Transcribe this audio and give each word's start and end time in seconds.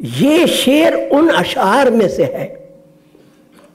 ये 0.00 0.46
शेर 0.46 0.94
उन 1.10 1.28
अशार 1.28 1.90
में 1.90 2.08
से 2.08 2.24
है 2.24 2.46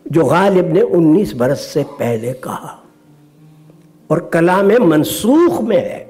जो 0.05 0.25
गालिब 0.25 0.71
ने 0.73 0.81
19 0.81 1.33
बरस 1.33 1.59
से 1.63 1.83
पहले 1.91 2.33
कहा। 2.43 2.77
और 4.09 4.29
कलाम 4.33 4.71
मनसूख 4.83 5.61
में 5.61 5.77
है 5.77 6.09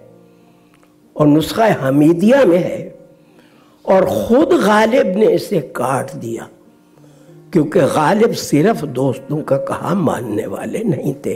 और 1.15 1.27
नुस्खा 1.27 1.67
हमीदिया 1.81 2.43
में 2.45 2.57
है 2.57 2.79
और 3.85 4.05
खुद 4.05 4.53
गालिब 4.63 5.15
ने 5.17 5.25
इसे 5.25 5.59
काट 5.75 6.11
दिया, 6.13 6.47
क्योंकि 7.53 7.79
गालिब 7.79 8.31
सिर्फ़ 8.33 8.85
दोस्तों 8.87 9.41
का 9.41 9.57
कहा 9.59 9.93
मानने 9.95 10.45
वाले 10.45 10.83
नहीं 10.83 11.13
थे। 11.25 11.33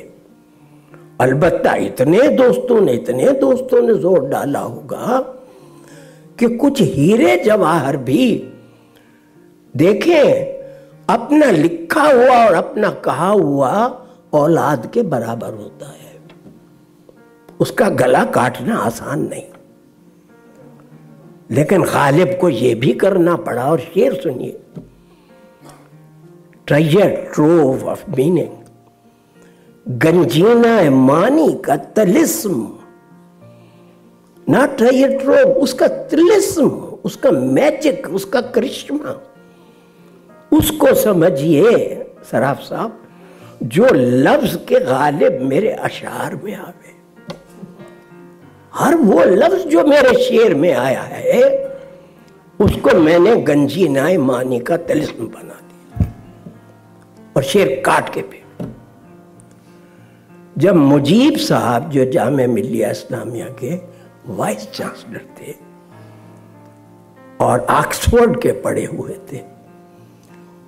अलबत्ता 1.21 1.75
इतने 1.75 2.27
दोस्तों 2.29 2.79
ने, 2.81 2.93
इतने 2.93 3.31
दोस्तों 3.31 3.81
ने 3.81 3.93
ज़ोर 3.93 4.27
डाला 4.29 4.59
होगा 4.59 5.19
कि 6.39 6.47
कुछ 6.57 6.81
हीरे 6.81 7.37
जवाहर 7.37 7.97
भी 7.99 8.27
देखें, 9.77 10.55
अपना 11.15 11.51
लिखा 11.51 12.03
हुआ 12.03 12.45
और 12.45 12.53
अपना 12.53 12.89
कहा 12.89 13.29
हुआ 13.29 14.05
औलाद 14.33 14.91
के 14.93 15.01
बराबर 15.01 15.53
होता 15.53 15.85
है। 15.85 16.21
उसका 17.59 17.89
गला 17.89 18.25
काटना 18.25 18.77
आसान 18.77 19.27
नहीं। 19.27 19.43
लेकिन 21.51 21.81
गालिब 21.81 22.37
को 22.41 22.49
यह 22.49 22.75
भी 22.75 22.93
करना 22.93 23.35
पड़ा 23.35 23.71
और 23.71 23.79
शेर 23.79 24.13
सुनिए। 24.13 24.59
ट्रेजर 26.67 27.09
ट्रोव 27.33 27.85
ऑफ़ 27.85 28.11
मीनिंग 28.11 28.49
गंजीना 29.87 30.91
मानी 30.91 31.61
का 31.65 31.75
तलिस्म। 31.75 32.77
ना 34.49 34.65
ट्रेजर 34.65 35.19
ट्रोव 35.19 35.51
उसका 35.51 35.87
तिलिस्म, 35.87 36.69
उसका 37.03 37.31
मैजिक 37.31 38.07
उसका 38.07 38.41
करिश्मा। 38.41 39.23
उसको 40.57 40.93
समझिए, 40.93 41.71
सराफ 42.31 42.59
साहब, 42.59 43.01
जो 43.63 43.87
लफ्ज 43.93 44.55
के 44.67 44.79
गालिब 44.79 45.41
मेरे 45.41 45.71
अशार 45.71 46.35
में 46.35 46.55
आवे। 46.55 46.93
हर 48.73 48.95
वो 48.95 49.23
लफ्ज 49.23 49.67
जो 49.67 49.83
मेरे 49.83 50.13
शेर 50.23 50.55
में 50.55 50.73
आया 50.73 51.01
है, 51.01 51.43
उसको 52.59 52.99
मैंने 52.99 53.35
गंजी 53.35 53.87
नाय 53.89 54.17
मानी 54.17 54.59
का 54.59 54.77
तलिस्म 54.77 55.27
बना 55.27 55.59
दिया। 55.61 56.13
और 57.37 57.43
शेर 57.43 57.83
काट 57.85 58.13
के 58.13 58.21
पे 58.21 58.43
जब 60.57 60.75
मुजीब 60.75 61.37
साहब 61.37 61.89
जो 61.89 62.05
जाम 62.11 62.33
मिलिया 62.33 62.89
इस्लामिया 62.89 63.45
के 63.45 63.75
वाइस 64.27 64.67
चांसलर 64.71 65.25
थे 65.37 65.53
और 67.45 67.59
ऑक्सफोर्ड 67.59 68.41
के 68.41 68.51
पढ़े 68.51 68.85
हुए 68.85 69.13
थे 69.33 69.41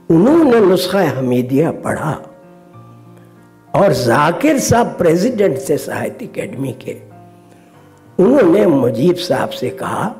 उन्होंने 0.10 0.60
नुस्खा 0.60 1.02
हमीदिया 1.10 1.72
पढ़ा 1.72 2.12
और 3.76 3.94
जाकिर 3.94 4.60
साहब 4.60 4.88
प्रेसिडेंट 4.88 5.58
से 5.58 5.78
साहित्य 5.78 6.26
अकेडमी 6.26 6.72
के, 6.72 6.96
उन्होंने 8.24 8.66
मुजीब 8.66 9.16
साहब 9.16 9.50
से 9.50 9.70
कहा, 9.70 10.16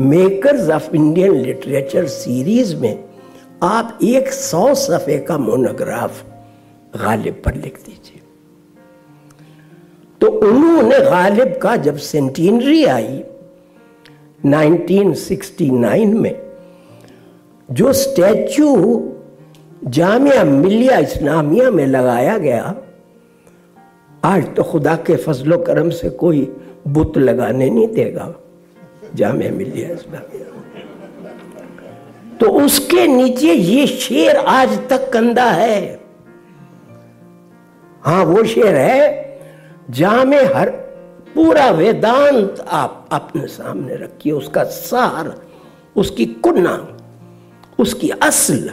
makers 0.00 0.70
of 0.70 0.94
Indian 0.94 1.34
literature 1.34 2.06
series 2.06 2.76
में 2.76 3.04
आप 3.62 3.98
एक 4.02 4.28
सौ 4.28 4.74
सफ़े 4.74 5.18
का 5.18 5.38
मोनोग्राफ 5.38 6.22
गालिब 6.96 7.42
पर 7.44 7.54
लिख 7.54 7.78
दीजिए। 7.86 8.20
तो 10.20 10.26
उन्होंने 10.48 10.98
गालिब 11.00 11.58
का 11.62 11.76
जब 11.76 11.96
सेंटिनरी 11.96 12.84
आई 12.84 13.22
1969 14.46 16.14
में, 16.14 16.40
जो 17.70 17.92
स्टैचू 17.92 18.76
जामिया 19.84 20.44
मिलिया 20.44 20.98
इस्लामिया 20.98 21.70
में 21.70 21.86
लगाया 21.86 22.38
गया। 22.38 22.74
आज 24.24 24.54
तो 24.54 24.62
खुदा 24.62 24.96
के 24.96 25.16
फजलो 25.16 25.58
करम 25.58 25.90
से 25.90 26.10
कोई 26.10 26.56
बुत 26.88 27.18
लगाने 27.18 27.70
नहीं 27.70 27.88
देगा। 27.88 28.34
जामिया 29.14 29.50
मिलिया 29.50 29.88
इस्लामिया। 29.88 30.44
तो 32.40 32.46
उसके 32.50 33.06
नीचे 33.06 33.52
ये 33.52 33.86
शेर 33.86 34.36
आज 34.36 34.88
तक 34.88 35.12
कंधा 35.12 35.50
है। 35.50 36.00
हाँ 38.02 38.24
वो 38.24 38.44
शेर 38.44 38.76
है, 38.76 39.40
जामे 39.90 40.44
हर 40.44 40.70
पूरा 41.34 41.70
वेदांत 41.70 42.66
आप 42.68 43.08
अपने 43.12 43.46
सामने 43.46 43.94
रखिए। 43.94 44.32
उसका 44.32 44.64
सार, 44.64 45.40
उसकी 45.96 46.26
कुन्ना, 46.26 46.96
उसकी 47.78 48.08
असल 48.08 48.70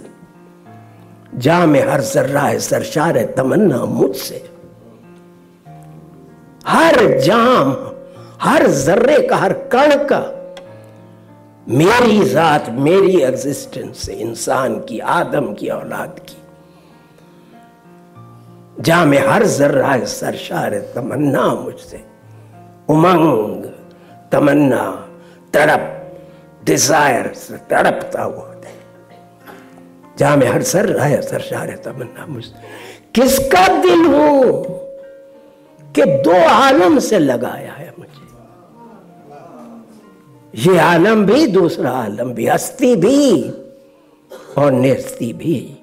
जा 1.37 1.65
में 1.65 1.87
हर 1.87 2.01
जर्रा 2.01 2.41
है, 2.41 2.59
सरशार 2.59 3.17
है, 3.17 3.33
तमन्ना 3.33 3.85
मुझसे। 3.85 4.49
हर 6.67 7.19
जाम 7.19 7.89
हर 8.41 8.67
जर्रे 8.67 9.27
का, 9.27 9.35
हर 9.35 9.53
कण 9.53 9.95
का, 9.95 10.39
मेरी 11.69 12.25
जात, 12.25 12.69
मेरी 12.69 13.21
एग्जिस्टेंस 13.21 13.97
से 13.97 14.13
इंसान 14.13 14.79
की, 14.79 14.99
आदम 14.99 15.53
की, 15.53 15.69
औलाद 15.69 16.19
की। 16.19 16.37
जा 18.79 19.05
में 19.05 19.19
हर 19.19 19.45
जर्रा 19.45 19.87
है, 19.87 20.05
सरशार 20.05 20.73
है, 20.73 20.93
तमन्ना 20.93 21.47
मुझसे। 21.47 22.05
उमंग, 22.89 23.63
तमन्ना, 24.31 25.07
तड़प 25.53 26.15
डिज़ायर 26.63 27.33
से 27.33 27.57
तड़पता 27.57 28.23
हुआ। 28.23 28.52
जहाँ 30.23 30.37
में 30.37 30.47
हर 30.47 30.63
सर 30.63 30.99
है 30.99 31.21
सर 31.21 31.39
शार 31.39 31.75
तमन्ना 31.85 32.25
मुझ। 32.25 32.45
किसका 33.15 33.81
दिल 33.81 34.05
हो 34.05 34.51
कि 35.95 36.05
दो 36.05 36.45
आलम 36.45 36.99
से 36.99 37.19
लगाया 37.19 37.73
है 37.73 37.93
मुझे? 37.99 38.27
ये 40.55 40.79
आलम 40.79 41.25
भी, 41.25 41.47
दूसरा 41.47 41.91
आलम 41.91 42.33
भी 42.33 42.47
हस्ती 42.47 42.95
भी 42.95 43.49
और 44.57 44.71
नेस्ती 44.71 45.33
भी। 45.33 45.82